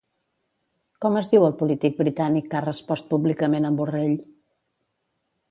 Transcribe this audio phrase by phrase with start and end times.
[1.05, 4.19] Com es diu el polític britànic que ha respost públicament en Borrell?